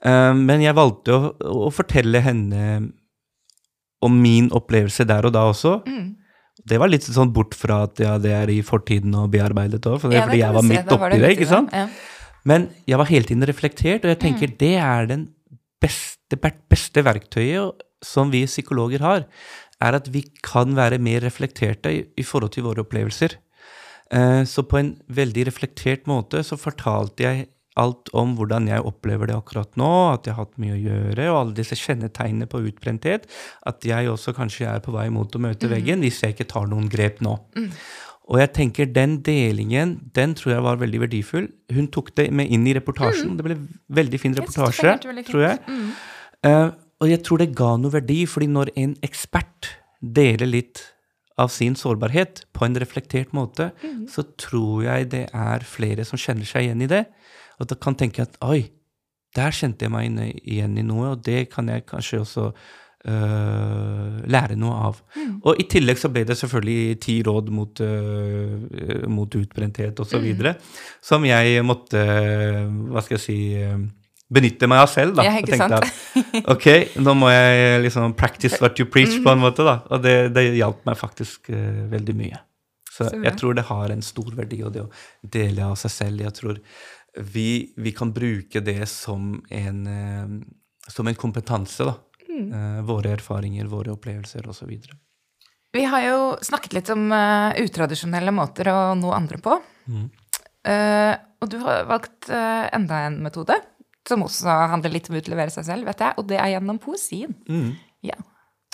[0.03, 2.63] Um, men jeg valgte å, å, fortelle henne
[4.03, 5.77] om min opplevelse der og da også.
[5.87, 6.09] Mm.
[6.69, 10.01] Det var litt sånn bort fra at ja, det er i fortiden og bearbeidet òg,
[10.03, 11.71] for ja, fordi jeg var midt oppi det, ikke sant?
[11.73, 11.87] Ja.
[12.47, 14.57] Men jeg var hele tiden reflektert, og jeg tenker mm.
[14.59, 15.23] det er den
[15.83, 19.25] beste, beste verktøyet som vi psykologer har,
[19.83, 23.37] er at vi kan være mer reflekterte i, i forhold til våre opplevelser.
[24.13, 29.29] Eh, så på en veldig reflektert måte så fortalte jeg alt om hvordan jeg opplever
[29.29, 32.61] det akkurat nå, at jeg har hatt mye å gjøre, og alle disse kjennetegnene på
[32.69, 33.25] utbrenthet,
[33.65, 36.69] at jeg også kanskje er på vei mot å møte veggen hvis jeg ikke tar
[36.69, 37.33] noen grep nå.
[38.31, 41.49] Og jeg tenker den delingen, den tror jeg var veldig verdifull.
[41.73, 43.33] Hun tok det med inn i reportasjen.
[43.39, 43.57] Det ble
[43.91, 44.93] veldig fin reportasje,
[45.27, 45.59] tror jeg.
[46.47, 46.69] Eh,
[47.03, 50.79] og jeg tror det ga noe verdi, fordi når en ekspert deler litt
[51.39, 53.71] av sin sårbarhet på en reflektert måte,
[54.11, 57.03] så tror jeg det er flere som kjenner seg igjen i det.
[57.59, 58.69] Og da kan tenke at oi,
[59.35, 64.55] der kjente jeg meg igjen i noe, og det kan jeg kanskje også øh, lære
[64.61, 65.01] noe av.
[65.41, 70.13] Og i tillegg så ble det selvfølgelig ti råd mot, øh, mot utbrenthet osv.
[70.13, 70.55] så videre,
[71.01, 72.05] som jeg måtte,
[72.93, 73.81] hva skal jeg si øh,
[74.33, 75.15] benytte meg av selv.
[75.17, 75.73] da, Ja, ikke sant?
[75.73, 76.65] at ok,
[77.03, 79.45] nå må jeg liksom practice what you preach på en Mm.
[79.45, 79.63] måte.
[79.67, 82.39] da, Og det, det hjalp meg faktisk uh, veldig mye.
[82.93, 84.89] Så Så jeg tror det har en stor verdi, og det å
[85.25, 86.21] dele av seg selv.
[86.21, 86.59] Jeg tror
[87.33, 91.95] vi, vi kan bruke det som en, uh, som en kompetanse, da.
[92.33, 92.47] Mm.
[92.53, 94.71] Eh, våre erfaringer, våre opplevelser osv.
[95.73, 97.11] Vi har jo snakket litt om
[97.61, 99.53] utradisjonelle måter å nå andre på.
[99.87, 100.07] Mm.
[101.43, 103.53] Og du har valgt enda en metode,
[104.07, 106.79] som også handler litt om å utlevere seg selv, vet jeg, og det er gjennom
[106.83, 107.35] poesien.
[107.47, 107.69] Mm.
[108.03, 108.17] Ja.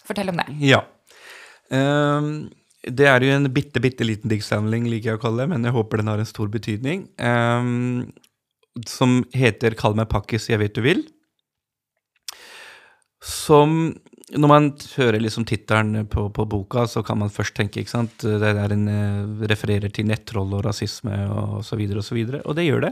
[0.08, 0.48] Fortell om det.
[0.66, 0.82] Ja.
[1.70, 2.50] Um,
[2.82, 5.76] det er jo en bitte, bitte liten diktsamling, liker jeg å kalle det, men jeg
[5.76, 7.06] håper den har en stor betydning.
[7.22, 8.10] Um,
[8.88, 11.08] som heter 'Kall meg pakkis, jeg vet du vil'.
[13.22, 17.90] Som Når man hører liksom tittelen på, på boka, så kan man først tenke ikke
[17.90, 22.14] sant, det er en, eh, refererer til nettroll og rasisme og så videre og så
[22.14, 22.92] videre, og det gjør det.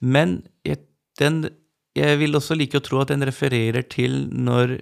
[0.00, 0.78] Men jeg,
[1.18, 1.50] den,
[1.98, 4.78] jeg vil også like å tro at den refererer til når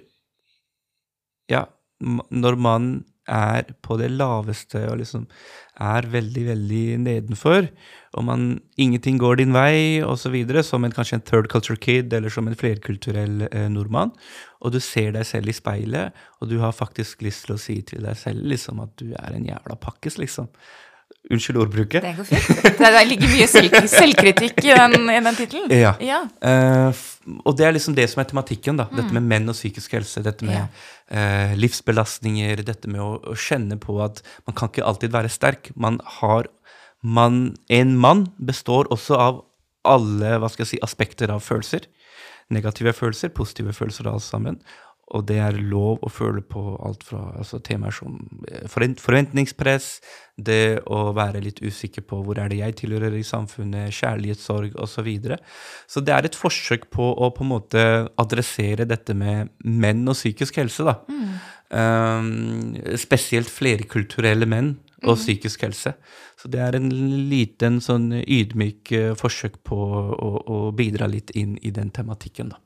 [1.49, 1.65] ja,
[1.99, 2.91] når man
[3.29, 5.27] er på det laveste og liksom
[5.79, 7.67] er veldig, veldig nedenfor,
[8.17, 8.47] og man,
[8.81, 10.01] ingenting går din vei,
[10.33, 14.11] videre, som en, kanskje en third culture kid eller som en flerkulturell eh, nordmann,
[14.59, 17.79] og du ser deg selv i speilet, og du har faktisk lyst til å si
[17.85, 20.49] til deg selv liksom at du er en jævla pakkis, liksom.
[21.29, 22.01] Unnskyld ordbruket.
[22.01, 22.77] Det går fint.
[22.79, 25.73] Det ligger mye selv, selvkritikk i den, i den tittelen.
[25.85, 25.91] Ja.
[26.01, 26.23] ja.
[26.41, 27.03] Uh,
[27.45, 28.79] og det er liksom det som er tematikken.
[28.81, 30.23] da, Dette med menn og psykisk helse.
[30.25, 30.63] Dette med Ja.
[31.13, 32.63] eh, livsbelastninger.
[32.65, 35.69] Dette med å, å kjenne på at man kan ikke alltid være sterk.
[35.77, 36.49] Man har
[37.05, 39.43] man, En mann består også av
[39.85, 41.85] alle hva skal jeg si, aspekter av følelser.
[42.49, 44.57] Negative følelser, positive følelser, og alt sammen.
[45.17, 48.19] Og det er lov å føle på alt fra altså, temaer som
[48.49, 49.87] eh, forventningspress,
[50.37, 54.99] det å være litt usikker på hvor er det jeg tilhører i samfunnet, kjærlighetssorg osv.
[54.99, 55.37] Så, videre.
[55.87, 57.83] så det er et forsøk på å på en måte
[58.19, 60.83] adressere dette med menn og psykisk helse.
[60.83, 60.97] da.
[61.69, 64.73] Um, spesielt flerkulturelle menn
[65.05, 65.93] og psykisk helse.
[66.39, 66.89] Så det er en
[67.31, 72.59] liten sånn ydmyk eh, forsøk på å, å bidra litt inn i den tematikken, da.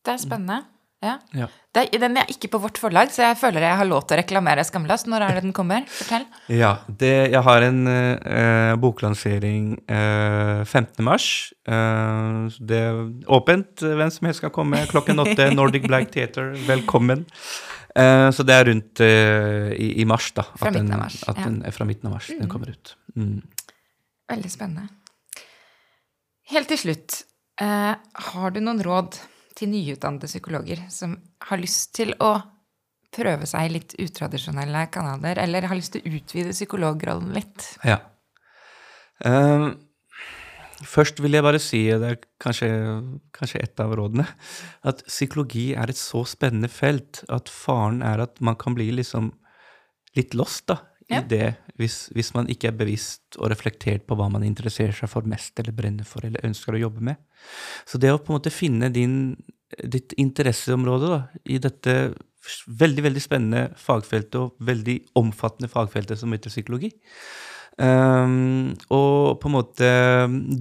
[0.00, 0.62] Det er spennende.
[1.00, 1.14] Ja.
[1.32, 1.46] Ja.
[1.72, 4.20] Det den er ikke på vårt forlag, så jeg føler jeg har lov til å
[4.20, 5.06] reklamere Skamløst.
[5.08, 5.86] Når er det den kommer?
[5.88, 6.26] Fortell.
[6.52, 11.00] Ja, det, jeg har en eh, boklansering eh, 15.
[11.06, 11.28] mars.
[11.64, 13.00] Eh, det er
[13.32, 13.80] åpent.
[13.80, 15.48] Hvem som helst skal komme klokken åtte.
[15.56, 17.24] Nordic Black Theater, velkommen.
[17.96, 20.44] Eh, så det er rundt eh, i, i mars, da.
[20.52, 21.48] Fra at den, midten av mars, At ja.
[21.48, 22.94] den, fra midten av mars den kommer ut.
[23.16, 23.38] Mm.
[24.30, 24.90] Veldig spennende.
[26.50, 27.22] Helt til slutt,
[27.62, 27.92] eh,
[28.30, 29.22] har du noen råd
[29.58, 31.16] til nyutdannede psykologer som
[31.48, 32.34] har lyst til å
[33.14, 37.66] prøve seg litt utradisjonelle kanaler, eller har lyst til å utvide psykologrollen litt?
[37.86, 37.98] Ja.
[39.26, 39.72] Um,
[40.86, 42.70] først vil jeg bare si, det er kanskje,
[43.36, 44.28] kanskje et av rådene,
[44.86, 49.32] at psykologi er et så spennende felt at faren er at man kan bli liksom
[50.18, 51.20] litt lost da, Ja.
[51.26, 55.26] det, hvis, hvis man ikke er bevisst og reflektert på hva man interesserer seg for
[55.28, 57.20] mest, eller brenner for, eller ønsker å jobbe med.
[57.88, 59.34] Så det å på en måte finne din,
[59.82, 61.20] ditt interesseområde da,
[61.50, 61.96] i dette
[62.80, 66.92] veldig, veldig spennende fagfeltet, og veldig omfattende fagfeltet som heter psykologi,
[67.76, 69.90] um, og på en måte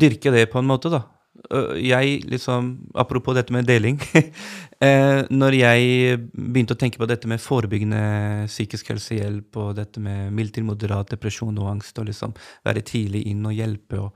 [0.01, 1.05] dyrke det på en måte, da.
[1.51, 3.99] Øh, Jeg liksom, Apropos dette med deling.
[4.85, 10.33] eh, når jeg begynte å tenke på dette med forebyggende psykisk helsehjelp, og dette med
[10.33, 14.11] mild til moderat depresjon og angst, og liksom være tidlig inn og hjelpe, og,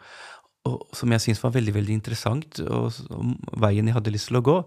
[0.69, 4.41] og som jeg syntes var veldig veldig interessant, og, og veien jeg hadde lyst til
[4.41, 4.59] å gå,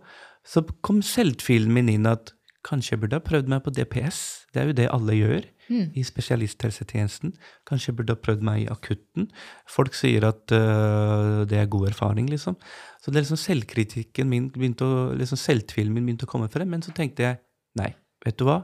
[0.47, 2.33] så kom selvtvilen min inn at
[2.67, 4.21] kanskje jeg burde ha prøvd meg på DPS.
[4.55, 7.33] Det er jo det alle gjør i spesialisthelsetjenesten.
[7.69, 9.29] Kanskje jeg burde ha prøvd meg i akutten.
[9.69, 12.57] Folk sier at uh, det er god erfaring, liksom.
[13.03, 16.71] Så det er liksom selvkritikken min begynte å, liksom selvtvilen min begynte å komme frem.
[16.71, 17.41] Men så tenkte jeg
[17.79, 17.93] nei,
[18.25, 18.63] vet du hva?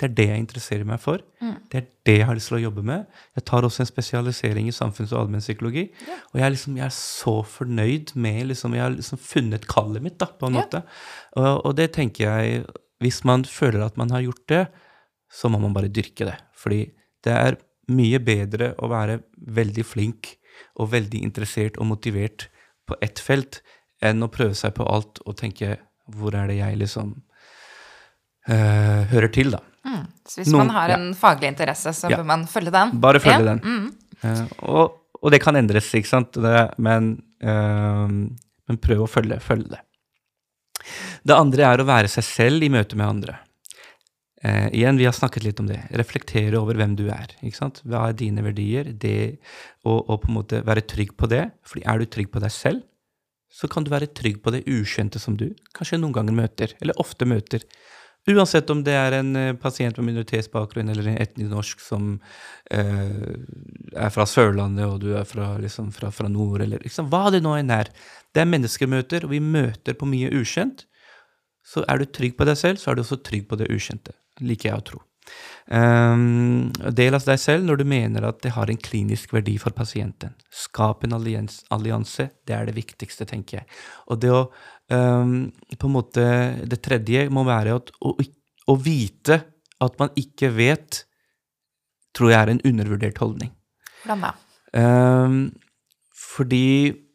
[0.00, 1.20] Det er det jeg interesserer meg for.
[1.70, 3.04] Det er det jeg har lyst til å jobbe med.
[3.38, 5.84] Jeg tar også en spesialisering i samfunns- og allmennpsykologi.
[6.32, 10.02] Og jeg er, liksom, jeg er så fornøyd med liksom, Jeg har liksom funnet kallet
[10.02, 10.64] mitt, da, på en Ja.
[10.64, 10.82] måte.
[11.36, 12.64] Og, og det tenker jeg
[13.04, 14.64] Hvis man føler at man har gjort det,
[15.32, 16.36] så må man bare dyrke det.
[16.58, 16.82] Fordi
[17.24, 17.56] det er
[17.92, 20.34] mye bedre å være veldig flink
[20.80, 22.46] og veldig interessert og motivert
[22.88, 23.60] på ett felt
[24.02, 25.76] enn å prøve seg på alt og tenke
[26.12, 27.12] hvor er det jeg liksom
[28.50, 29.60] uh, hører til, da.
[29.86, 30.02] Mm.
[30.28, 30.96] Så hvis Noen- man har ja.
[30.98, 32.16] en faglig interesse, så Ja.
[32.18, 32.98] bør man følge den.
[33.00, 33.54] Bare følge Ja.
[33.54, 33.60] den.
[33.60, 33.94] Mm.
[34.24, 39.40] Uh, og, og det kan endres, ikke sant, det, men, uh, men prøv å følge,
[39.40, 39.80] følge det.
[41.24, 43.38] Det andre er å være seg selv i møte med andre.
[44.42, 45.78] Eh, igjen, vi har snakket litt om det.
[45.94, 47.30] Reflektere over hvem du er.
[47.42, 47.82] ikke sant?
[47.86, 48.90] Hva er dine verdier?
[48.90, 49.38] Det,
[49.86, 51.44] og, og på en måte være trygg på det.
[51.62, 52.82] fordi er du trygg på deg selv,
[53.52, 56.98] så kan du være trygg på det ukjente som du kanskje noen ganger møter, eller
[56.98, 57.62] ofte møter.
[58.30, 62.12] Uansett om det er en eh, pasient med minoritetsbakgrunn eller en etnisk norsk som
[62.70, 63.34] eh,
[63.98, 67.42] er fra Sørlandet, og du er fra, liksom, fra, fra nord, eller liksom, hva det
[67.42, 67.90] nå enn er.
[68.32, 70.86] Det er menneskemøter, og vi møter på mye ukjent.
[71.66, 74.14] Så er du trygg på deg selv, så er du også trygg på det ukjente.
[74.40, 75.02] Liker jeg å tro.
[75.70, 79.74] Um, del av deg selv når du mener at det har en klinisk verdi for
[79.76, 80.34] pasienten.
[80.50, 82.28] Skap en allianse.
[82.46, 83.68] Det er det viktigste, tenker jeg.
[84.10, 84.42] Og det å
[84.90, 85.46] um,
[85.78, 86.24] på en måte
[86.68, 89.38] Det tredje må være at å, å vite
[89.82, 91.04] at man ikke vet,
[92.14, 93.50] tror jeg er en undervurdert holdning.
[94.02, 94.34] Hvordan da?
[94.72, 95.40] Um,
[96.14, 96.66] fordi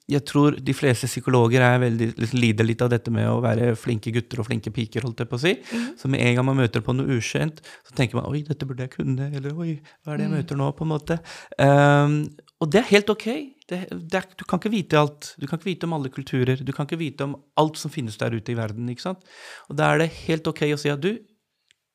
[0.08, 4.14] jeg tror de fleste psykologer er veldig, lider litt av dette med å være flinke
[4.16, 5.54] gutter og flinke piker, holdt jeg på å si.
[6.00, 8.88] Så med en gang man møter på noe ukjent, så tenker man oi, dette burde
[8.88, 11.20] jeg kunne, eller oi, hva er det jeg møter nå, på en måte.
[11.60, 12.22] Um,
[12.64, 13.28] og det er helt ok.
[13.68, 15.34] Det, det er, du kan ikke vite alt.
[15.38, 16.64] Du kan ikke vite om alle kulturer.
[16.64, 18.88] Du kan ikke vite om alt som finnes der ute i verden.
[18.90, 19.28] ikke sant?
[19.68, 21.18] Og da er det helt ok å si at du,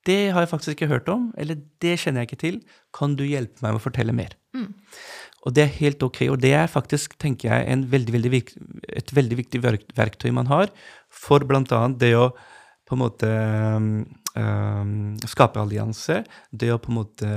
[0.06, 2.62] det har jeg faktisk ikke hørt om, eller det kjenner jeg ikke til.
[2.94, 4.36] Kan du hjelpe meg med å fortelle mer?
[5.42, 8.52] Og det er helt ok, og det er faktisk, tenker jeg, en veldig, veldig vik
[8.94, 10.70] et veldig viktig verk verktøy man har
[11.10, 11.80] for bl.a.
[11.98, 12.28] det å
[12.86, 13.88] på en måte um,
[14.36, 14.94] um,
[15.26, 17.30] skape allianse, det å på en måte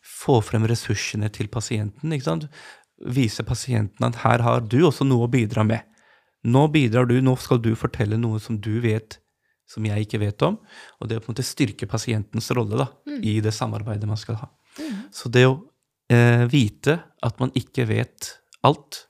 [0.00, 2.14] få frem ressursene til pasienten.
[2.14, 2.46] ikke sant?
[3.02, 5.84] Vise pasienten at her har du også noe å bidra med.
[6.42, 9.18] Nå bidrar du, nå skal du fortelle noe som du vet
[9.70, 10.58] som jeg ikke vet om.
[11.00, 12.88] Og det å på en måte styrke pasientens rolle da,
[13.22, 14.50] i det samarbeidet man skal ha.
[15.12, 15.58] Så det å
[16.12, 18.32] eh, vite at man ikke vet
[18.66, 19.06] alt,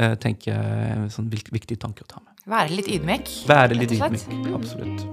[0.00, 0.58] eh, tenker jeg
[0.88, 2.34] er en sånn viktig tanke å ta med.
[2.48, 3.30] Være litt ydmyk.
[3.48, 4.54] Være litt ydmyk.
[4.56, 5.04] Absolutt.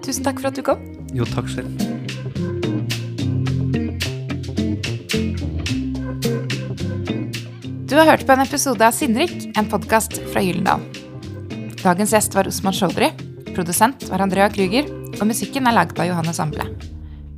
[0.00, 0.80] Tusen takk for at du kom.
[1.12, 1.74] Jo, takk selv.
[7.90, 10.84] Du har hørt på en episode av Sinnrik, en podkast fra Gyllendal.
[11.82, 13.10] Dagens gjest var Osman Chaudhry.
[13.50, 14.88] Produsent var Andrea Krüger.
[15.18, 16.70] Og musikken er laget av Johannes Samble.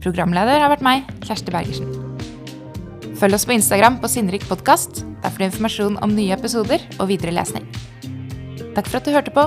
[0.05, 2.02] Programleder har vært meg, Kjersti Bergersen.
[3.23, 5.05] Følg oss på Instagram på Sinnrik podkast.
[5.23, 7.69] Der får du informasjon om nye episoder og videre lesning.
[8.75, 9.45] Takk for at du hørte på.